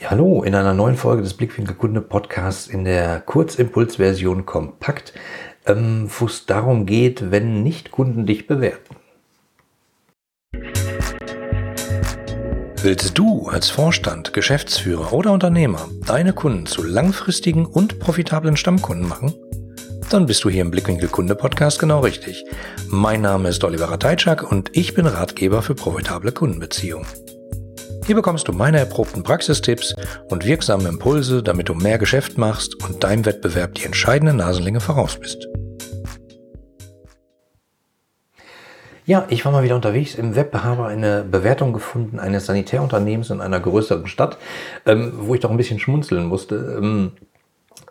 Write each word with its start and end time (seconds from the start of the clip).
Ja, 0.00 0.12
hallo, 0.12 0.42
in 0.42 0.54
einer 0.54 0.72
neuen 0.72 0.96
Folge 0.96 1.22
des 1.22 1.34
Blickwinkel 1.34 1.74
Kunde 1.74 2.00
Podcasts 2.00 2.68
in 2.68 2.86
der 2.86 3.20
Kurzimpulsversion 3.20 4.46
kompakt, 4.46 5.12
ähm, 5.66 6.08
wo 6.18 6.24
es 6.24 6.46
darum 6.46 6.86
geht, 6.86 7.30
wenn 7.30 7.62
nicht 7.62 7.90
Kunden 7.90 8.24
dich 8.24 8.46
bewerten. 8.46 8.96
Willst 12.82 13.18
du 13.18 13.48
als 13.48 13.68
Vorstand, 13.68 14.32
Geschäftsführer 14.32 15.12
oder 15.12 15.32
Unternehmer 15.32 15.86
deine 16.06 16.32
Kunden 16.32 16.64
zu 16.64 16.82
langfristigen 16.82 17.66
und 17.66 18.00
profitablen 18.00 18.56
Stammkunden 18.56 19.06
machen? 19.06 19.34
Dann 20.08 20.24
bist 20.24 20.42
du 20.44 20.48
hier 20.48 20.62
im 20.62 20.70
Blickwinkel 20.70 21.10
Kunde 21.10 21.34
Podcast 21.34 21.78
genau 21.78 22.00
richtig. 22.00 22.42
Mein 22.88 23.20
Name 23.20 23.50
ist 23.50 23.62
Oliver 23.64 23.90
Rateitschak 23.90 24.50
und 24.50 24.74
ich 24.74 24.94
bin 24.94 25.04
Ratgeber 25.04 25.60
für 25.60 25.74
profitable 25.74 26.32
Kundenbeziehungen. 26.32 27.06
Hier 28.10 28.16
bekommst 28.16 28.48
du 28.48 28.52
meine 28.52 28.80
erprobten 28.80 29.22
Praxistipps 29.22 29.94
und 30.30 30.44
wirksame 30.44 30.88
Impulse, 30.88 31.44
damit 31.44 31.68
du 31.68 31.74
mehr 31.74 31.96
Geschäft 31.96 32.38
machst 32.38 32.74
und 32.82 33.04
deinem 33.04 33.24
Wettbewerb 33.24 33.74
die 33.74 33.84
entscheidende 33.84 34.34
Nasenlänge 34.34 34.80
voraus 34.80 35.16
bist. 35.16 35.46
Ja, 39.06 39.26
ich 39.28 39.44
war 39.44 39.52
mal 39.52 39.62
wieder 39.62 39.76
unterwegs 39.76 40.16
im 40.16 40.34
Web, 40.34 40.52
habe 40.54 40.86
eine 40.86 41.22
Bewertung 41.22 41.72
gefunden 41.72 42.18
eines 42.18 42.46
Sanitärunternehmens 42.46 43.30
in 43.30 43.40
einer 43.40 43.60
größeren 43.60 44.08
Stadt, 44.08 44.38
ähm, 44.86 45.12
wo 45.14 45.34
ich 45.34 45.40
doch 45.40 45.52
ein 45.52 45.56
bisschen 45.56 45.78
schmunzeln 45.78 46.26
musste. 46.26 46.56
Ähm, 46.78 47.12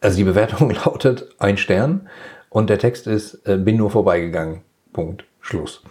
also 0.00 0.16
die 0.16 0.24
Bewertung 0.24 0.70
lautet 0.84 1.28
ein 1.38 1.56
Stern 1.56 2.08
und 2.48 2.68
der 2.68 2.80
Text 2.80 3.06
ist, 3.06 3.46
äh, 3.46 3.56
bin 3.56 3.76
nur 3.76 3.92
vorbeigegangen. 3.92 4.62
Punkt. 4.92 5.24
Schluss. 5.40 5.82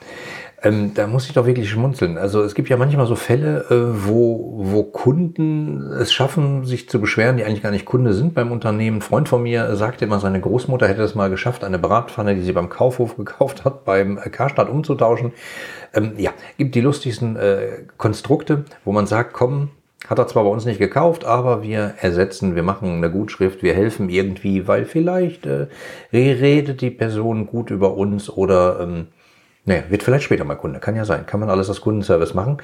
Ähm, 0.62 0.94
da 0.94 1.08
muss 1.08 1.26
ich 1.28 1.34
doch 1.34 1.46
wirklich 1.46 1.70
schmunzeln. 1.70 2.18
Also 2.18 2.42
es 2.42 2.54
gibt 2.54 2.70
ja 2.70 2.76
manchmal 2.76 3.06
so 3.06 3.16
Fälle, 3.16 3.66
äh, 3.70 4.06
wo, 4.06 4.56
wo 4.58 4.84
Kunden 4.84 5.92
es 5.94 6.12
schaffen, 6.12 6.66
sich 6.66 6.90
zu 6.90 7.00
beschweren, 7.00 7.38
die 7.38 7.46
eigentlich 7.46 7.64
gar 7.64 7.72
nicht 7.72 7.86
Kunde 7.86 8.14
sind 8.14 8.34
beim 8.34 8.52
Unternehmen. 8.52 8.98
Ein 8.98 9.02
Freund 9.02 9.30
von 9.30 9.44
mir 9.44 9.76
sagte 9.76 10.06
immer, 10.06 10.20
seine 10.20 10.42
Großmutter 10.42 10.88
hätte 10.88 11.02
es 11.02 11.16
mal 11.16 11.30
geschafft, 11.30 11.64
eine 11.64 11.80
Bratpfanne, 11.80 12.36
die 12.36 12.42
sie 12.42 12.52
beim 12.52 12.70
Kaufhof 12.70 13.16
gekauft 13.16 13.64
hat, 13.64 13.86
beim 13.86 14.18
Karstadt 14.18 14.70
umzutauschen. 14.70 15.32
Ähm, 15.94 16.14
ja, 16.18 16.32
gibt 16.58 16.76
die 16.76 16.82
lustigsten 16.82 17.38
äh, 17.38 17.84
Konstrukte, 17.98 18.66
wo 18.84 18.92
man 18.92 19.08
sagt, 19.08 19.34
komm, 19.34 19.70
hat 20.08 20.20
er 20.20 20.28
zwar 20.28 20.44
bei 20.44 20.50
uns 20.50 20.66
nicht 20.66 20.80
gekauft, 20.80 21.26
aber 21.26 21.62
wir 21.62 21.94
ersetzen, 22.02 22.56
wir 22.56 22.64
machen 22.64 22.98
eine 22.98 23.12
Gutschrift, 23.12 23.64
wir 23.64 23.74
helfen 23.74 24.10
irgendwie, 24.10 24.68
weil 24.68 24.86
vielleicht 24.86 25.46
äh, 25.46 25.68
redet 26.12 26.82
die 26.82 26.90
Person 26.90 27.46
gut 27.48 27.70
über 27.70 27.96
uns 27.96 28.30
oder 28.30 28.80
ähm, 28.82 29.08
naja, 29.66 29.84
wird 29.90 30.04
vielleicht 30.04 30.24
später 30.24 30.46
mal 30.46 30.56
Kunde, 30.56 30.80
kann 30.80 30.96
ja 30.96 31.06
sein. 31.06 31.26
Kann 31.26 31.40
man 31.40 31.50
alles 31.50 31.70
als 31.70 31.82
Kundenservice 31.82 32.34
machen. 32.34 32.58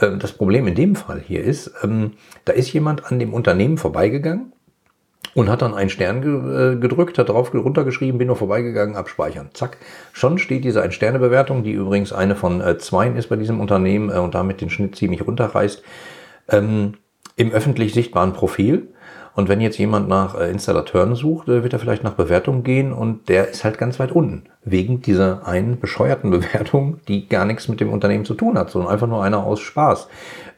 Ähm, 0.00 0.18
das 0.18 0.32
Problem 0.32 0.66
in 0.66 0.74
dem 0.74 0.96
Fall 0.96 1.20
hier 1.20 1.42
ist, 1.42 1.72
ähm, 1.82 2.12
da 2.44 2.52
ist 2.52 2.72
jemand 2.72 3.10
an 3.10 3.18
dem 3.18 3.32
Unternehmen 3.32 3.78
vorbeigegangen 3.78 4.52
und 5.34 5.48
hat 5.48 5.62
dann 5.62 5.74
einen 5.74 5.90
Stern 5.90 6.18
äh, 6.18 6.76
gedrückt, 6.76 7.18
hat 7.18 7.28
drauf 7.28 7.54
runtergeschrieben, 7.54 8.18
bin 8.18 8.26
nur 8.26 8.36
vorbeigegangen, 8.36 8.96
abspeichern. 8.96 9.50
Zack. 9.52 9.76
Schon 10.12 10.38
steht 10.38 10.64
diese 10.64 10.82
Ein-Sterne-Bewertung, 10.82 11.62
die 11.62 11.72
übrigens 11.72 12.12
eine 12.12 12.36
von 12.36 12.60
äh, 12.60 12.78
zweien 12.78 13.16
ist 13.16 13.28
bei 13.28 13.36
diesem 13.36 13.60
Unternehmen 13.60 14.10
äh, 14.10 14.18
und 14.18 14.34
damit 14.34 14.60
den 14.60 14.70
Schnitt 14.70 14.96
ziemlich 14.96 15.26
runterreißt, 15.26 15.82
ähm, 16.48 16.94
im 17.36 17.52
öffentlich 17.52 17.94
sichtbaren 17.94 18.32
Profil. 18.32 18.88
Und 19.40 19.48
wenn 19.48 19.62
jetzt 19.62 19.78
jemand 19.78 20.06
nach 20.06 20.38
äh, 20.38 20.50
Installateuren 20.50 21.14
sucht, 21.14 21.48
äh, 21.48 21.62
wird 21.62 21.72
er 21.72 21.78
vielleicht 21.78 22.04
nach 22.04 22.12
Bewertungen 22.12 22.62
gehen 22.62 22.92
und 22.92 23.30
der 23.30 23.48
ist 23.48 23.64
halt 23.64 23.78
ganz 23.78 23.98
weit 23.98 24.12
unten. 24.12 24.42
Wegen 24.66 25.00
dieser 25.00 25.46
einen 25.46 25.80
bescheuerten 25.80 26.28
Bewertung, 26.30 27.00
die 27.08 27.26
gar 27.26 27.46
nichts 27.46 27.66
mit 27.66 27.80
dem 27.80 27.90
Unternehmen 27.90 28.26
zu 28.26 28.34
tun 28.34 28.58
hat, 28.58 28.68
sondern 28.68 28.92
einfach 28.92 29.06
nur 29.06 29.24
einer 29.24 29.42
aus 29.42 29.60
Spaß. 29.60 30.08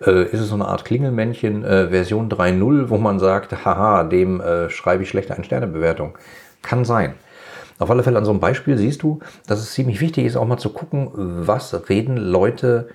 Äh, 0.04 0.24
ist 0.24 0.40
es 0.40 0.48
so 0.48 0.56
eine 0.56 0.66
Art 0.66 0.84
Klingelmännchen 0.84 1.62
äh, 1.62 1.90
Version 1.90 2.28
3.0, 2.28 2.90
wo 2.90 2.98
man 2.98 3.20
sagt, 3.20 3.64
haha, 3.64 4.02
dem 4.02 4.42
schreibe 4.68 5.04
ich 5.04 5.08
schlechte 5.08 5.36
Ein-Sterne-Bewertung. 5.36 6.18
Kann 6.62 6.84
sein. 6.84 7.14
Auf 7.78 7.88
alle 7.88 8.02
Fälle 8.02 8.18
an 8.18 8.24
so 8.24 8.32
einem 8.32 8.40
Beispiel 8.40 8.76
siehst 8.76 9.04
du, 9.04 9.20
dass 9.46 9.60
es 9.60 9.74
ziemlich 9.74 10.00
wichtig 10.00 10.26
ist, 10.26 10.34
auch 10.34 10.44
mal 10.44 10.58
zu 10.58 10.70
gucken, 10.70 11.08
was 11.14 11.88
reden 11.88 12.16
Leute 12.16 12.88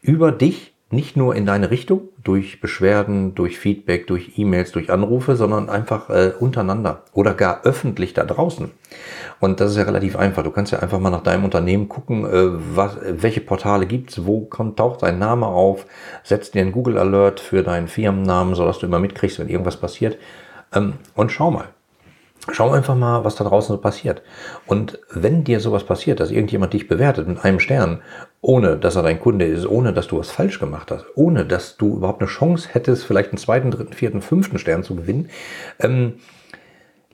über 0.00 0.32
dich 0.32 0.71
nicht 0.92 1.16
nur 1.16 1.34
in 1.34 1.46
deine 1.46 1.70
Richtung, 1.70 2.08
durch 2.22 2.60
Beschwerden, 2.60 3.34
durch 3.34 3.58
Feedback, 3.58 4.06
durch 4.06 4.38
E-Mails, 4.38 4.72
durch 4.72 4.90
Anrufe, 4.90 5.36
sondern 5.36 5.70
einfach 5.70 6.10
äh, 6.10 6.32
untereinander 6.38 7.02
oder 7.12 7.34
gar 7.34 7.64
öffentlich 7.64 8.14
da 8.14 8.24
draußen. 8.24 8.70
Und 9.40 9.60
das 9.60 9.72
ist 9.72 9.78
ja 9.78 9.84
relativ 9.84 10.16
einfach. 10.16 10.44
Du 10.44 10.50
kannst 10.50 10.70
ja 10.70 10.80
einfach 10.80 11.00
mal 11.00 11.10
nach 11.10 11.22
deinem 11.22 11.44
Unternehmen 11.44 11.88
gucken, 11.88 12.26
äh, 12.26 12.76
was, 12.76 12.98
welche 13.02 13.40
Portale 13.40 13.86
gibt's, 13.86 14.26
wo 14.26 14.42
kommt, 14.42 14.76
taucht 14.76 15.02
dein 15.02 15.18
Name 15.18 15.46
auf, 15.46 15.86
setzt 16.22 16.54
dir 16.54 16.62
einen 16.62 16.72
Google 16.72 16.98
Alert 16.98 17.40
für 17.40 17.62
deinen 17.62 17.88
Firmennamen, 17.88 18.54
sodass 18.54 18.78
du 18.78 18.86
immer 18.86 18.98
mitkriegst, 18.98 19.38
wenn 19.38 19.48
irgendwas 19.48 19.78
passiert. 19.78 20.18
Ähm, 20.74 20.94
und 21.14 21.32
schau 21.32 21.50
mal. 21.50 21.68
Schau 22.50 22.72
einfach 22.72 22.96
mal, 22.96 23.24
was 23.24 23.36
da 23.36 23.44
draußen 23.44 23.76
so 23.76 23.80
passiert. 23.80 24.22
Und 24.66 24.98
wenn 25.10 25.44
dir 25.44 25.60
sowas 25.60 25.84
passiert, 25.84 26.18
dass 26.18 26.32
irgendjemand 26.32 26.72
dich 26.72 26.88
bewertet 26.88 27.28
mit 27.28 27.44
einem 27.44 27.60
Stern, 27.60 28.02
ohne 28.40 28.76
dass 28.76 28.96
er 28.96 29.04
dein 29.04 29.20
Kunde 29.20 29.44
ist, 29.44 29.64
ohne 29.64 29.92
dass 29.92 30.08
du 30.08 30.18
was 30.18 30.30
falsch 30.30 30.58
gemacht 30.58 30.90
hast, 30.90 31.04
ohne 31.14 31.46
dass 31.46 31.76
du 31.76 31.96
überhaupt 31.96 32.20
eine 32.20 32.28
Chance 32.28 32.70
hättest, 32.72 33.04
vielleicht 33.04 33.30
einen 33.30 33.38
zweiten, 33.38 33.70
dritten, 33.70 33.92
vierten, 33.92 34.22
fünften 34.22 34.58
Stern 34.58 34.82
zu 34.82 34.96
gewinnen, 34.96 35.30
ähm, 35.78 36.14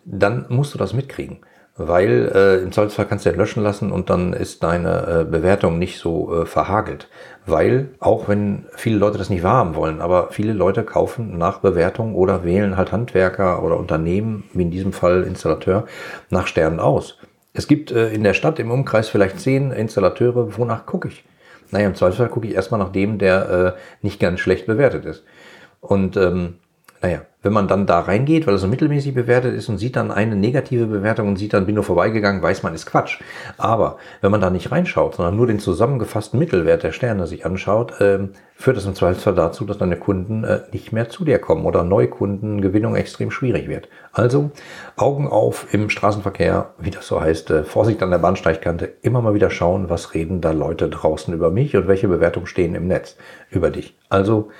dann 0.06 0.47
musst 0.49 0.72
du 0.72 0.78
das 0.78 0.94
mitkriegen 0.94 1.41
weil 1.78 2.31
äh, 2.34 2.56
im 2.62 2.72
Zweifelsfall 2.72 3.06
kannst 3.06 3.25
du 3.25 3.31
ja 3.31 3.37
löschen 3.37 3.62
lassen 3.62 3.93
und 3.93 4.11
dann 4.11 4.33
ist 4.33 4.62
deine 4.62 5.21
äh, 5.21 5.25
Bewertung 5.25 5.78
nicht 5.78 5.99
so 5.99 6.43
äh, 6.43 6.47
verhagelt. 6.47 7.09
Weil, 7.47 7.91
auch 8.00 8.28
wenn 8.28 8.66
viele 8.75 8.99
Leute 8.99 9.16
das 9.16 9.31
nicht 9.31 9.43
wahrhaben 9.43 9.75
wollen, 9.75 10.03
aber 10.03 10.28
viele 10.33 10.53
Leute 10.53 10.84
kaufen 10.84 11.38
nach 11.38 11.61
Bewertung 11.61 12.15
oder 12.15 12.44
wählen 12.44 12.77
halt 12.77 12.93
Handwerker 12.93 13.62
oder 13.62 13.78
Unternehmen, 13.78 14.44
wie 14.53 14.62
in 14.62 14.71
diesem 14.71 14.93
Fall 14.93 15.22
Installateur, 15.22 15.87
nach 16.28 16.47
Sternen 16.47 16.81
aus. 16.81 17.19
Es 17.55 17.67
gibt 17.67 17.91
äh, 17.91 18.11
in 18.11 18.25
der 18.25 18.34
Stadt 18.34 18.59
im 18.59 18.71
Umkreis 18.71 19.09
vielleicht 19.09 19.41
zehn 19.41 19.71
Installateure, 19.71 20.59
wonach 20.59 20.84
gucke 20.84 21.09
ich? 21.09 21.25
Naja, 21.71 21.87
im 21.87 21.94
Zweifelsfall 21.94 22.28
gucke 22.28 22.47
ich 22.49 22.55
erstmal 22.55 22.81
nach 22.81 22.93
dem, 22.93 23.19
der 23.19 23.77
äh, 23.77 24.06
nicht 24.06 24.21
ganz 24.21 24.41
schlecht 24.41 24.67
bewertet 24.67 25.05
ist. 25.05 25.25
Und 25.81 26.17
ähm, 26.17 26.56
naja, 27.01 27.23
wenn 27.43 27.53
man 27.53 27.69
dann 27.69 27.87
da 27.87 28.01
reingeht, 28.01 28.47
weil 28.47 28.55
er 28.55 28.59
so 28.59 28.67
mittelmäßig 28.67 29.15
bewertet 29.15 29.55
ist 29.55 29.69
und 29.69 29.79
sieht 29.79 29.95
dann 29.95 30.11
eine 30.11 30.35
negative 30.35 30.87
Bewertung 30.87 31.29
und 31.29 31.37
sieht 31.37 31.53
dann, 31.53 31.67
bin 31.67 31.77
nur 31.77 31.85
vorbeigegangen, 31.85 32.43
weiß 32.43 32.65
man, 32.65 32.75
ist 32.75 32.87
Quatsch. 32.87 33.21
Aber 33.57 33.99
wenn 34.21 34.33
man 34.33 34.41
da 34.41 34.51
nicht 34.51 34.73
reinschaut, 34.73 35.15
sondern 35.15 35.37
nur 35.37 35.47
den 35.47 35.61
zusammengefassten 35.61 36.39
Mittelwert 36.39 36.83
der 36.83 36.91
Sterne 36.91 37.29
sich 37.29 37.47
anschaut, 37.47 37.95
ähm, 38.01 38.31
führt 38.57 38.77
das 38.77 38.87
im 38.87 38.97
Zweifelsfall 38.97 39.37
dazu, 39.37 39.65
dass 39.65 39.79
deine 39.79 39.97
Kunden 39.97 40.43
äh, 40.43 40.63
nicht 40.73 40.93
mehr 40.93 41.09
zu 41.09 41.25
dir 41.25 41.39
kommen 41.39 41.65
oder 41.65 41.85
Neukundengewinnung 41.85 42.97
extrem 42.97 43.31
schwierig 43.31 43.69
wird. 43.69 43.89
Also 44.13 44.51
Augen 44.97 45.29
auf 45.29 45.73
im 45.73 45.91
Straßenverkehr, 45.91 46.75
wie 46.79 46.91
das 46.91 47.07
so 47.07 47.21
heißt, 47.21 47.51
äh, 47.51 47.63
Vorsicht 47.63 48.03
an 48.03 48.11
der 48.11 48.19
Bahnsteigkante, 48.19 48.93
immer 49.03 49.23
mal 49.23 49.35
wieder 49.35 49.51
schauen, 49.51 49.89
was 49.89 50.13
reden 50.13 50.41
da 50.41 50.51
Leute 50.51 50.89
draußen 50.89 51.33
über 51.33 51.51
mich 51.51 51.77
und 51.77 51.87
welche 51.87 52.09
Bewertungen 52.09 52.49
stehen 52.49 52.75
im 52.75 52.89
Netz 52.89 53.17
über 53.49 53.71
dich. 53.71 53.97
Also, 54.09 54.51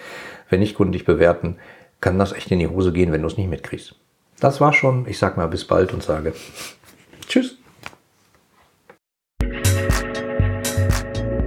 wenn 0.49 0.60
nicht 0.60 0.76
Kunden 0.76 0.93
dich 0.93 1.05
bewerten, 1.05 1.56
kann 2.00 2.19
das 2.19 2.32
echt 2.32 2.50
in 2.50 2.59
die 2.59 2.69
Hose 2.69 2.92
gehen, 2.92 3.12
wenn 3.12 3.22
du 3.22 3.28
es 3.28 3.36
nicht 3.36 3.48
mitkriegst. 3.48 3.94
Das 4.41 4.60
war 4.60 4.72
schon. 4.72 5.06
Ich 5.09 5.19
sag 5.19 5.36
mal 5.36 5.48
bis 5.48 5.64
bald 5.64 5.92
und 5.92 6.03
sage 6.03 6.32
Tschüss. 7.28 7.56